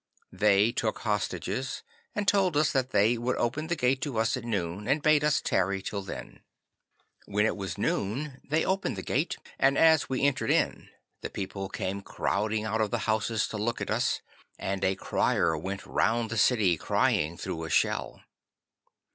They 0.33 0.71
took 0.71 1.01
hostages, 1.01 1.83
and 2.15 2.27
told 2.27 2.57
us 2.57 2.71
that 2.71 2.89
they 2.89 3.19
would 3.19 3.35
open 3.37 3.67
the 3.67 3.75
gate 3.75 4.01
to 4.01 4.17
us 4.17 4.35
at 4.35 4.43
noon, 4.43 4.87
and 4.87 5.03
bade 5.03 5.23
us 5.23 5.39
tarry 5.41 5.79
till 5.83 6.01
then. 6.01 6.39
'When 7.27 7.45
it 7.45 7.55
was 7.55 7.77
noon 7.77 8.41
they 8.43 8.65
opened 8.65 8.95
the 8.97 9.03
gate, 9.03 9.37
and 9.59 9.77
as 9.77 10.09
we 10.09 10.23
entered 10.23 10.49
in 10.49 10.89
the 11.21 11.29
people 11.29 11.69
came 11.69 12.01
crowding 12.01 12.65
out 12.65 12.81
of 12.81 12.89
the 12.89 12.97
houses 13.05 13.47
to 13.49 13.59
look 13.59 13.79
at 13.79 13.91
us, 13.91 14.21
and 14.57 14.83
a 14.83 14.95
crier 14.95 15.55
went 15.55 15.85
round 15.85 16.31
the 16.31 16.35
city 16.39 16.77
crying 16.77 17.37
through 17.37 17.63
a 17.63 17.69
shell. 17.69 18.23